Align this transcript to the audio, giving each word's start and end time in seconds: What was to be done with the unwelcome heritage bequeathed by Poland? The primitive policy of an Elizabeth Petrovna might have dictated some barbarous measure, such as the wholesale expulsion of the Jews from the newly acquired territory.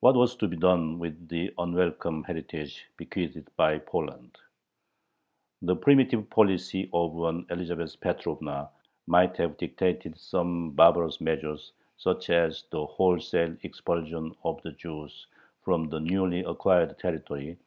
What 0.00 0.14
was 0.14 0.36
to 0.36 0.48
be 0.48 0.56
done 0.56 0.98
with 0.98 1.28
the 1.28 1.52
unwelcome 1.58 2.22
heritage 2.24 2.86
bequeathed 2.96 3.54
by 3.58 3.76
Poland? 3.78 4.38
The 5.60 5.76
primitive 5.76 6.30
policy 6.30 6.88
of 6.94 7.22
an 7.24 7.44
Elizabeth 7.50 8.00
Petrovna 8.00 8.70
might 9.06 9.36
have 9.36 9.58
dictated 9.58 10.18
some 10.18 10.70
barbarous 10.70 11.20
measure, 11.20 11.58
such 11.98 12.30
as 12.30 12.64
the 12.70 12.86
wholesale 12.86 13.54
expulsion 13.62 14.34
of 14.44 14.62
the 14.62 14.72
Jews 14.72 15.26
from 15.60 15.90
the 15.90 16.00
newly 16.00 16.40
acquired 16.40 16.98
territory. 16.98 17.58